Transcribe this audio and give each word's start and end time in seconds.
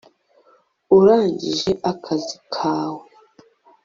urangije 0.97 1.71
akazi 1.91 2.35
kawe 2.53 3.03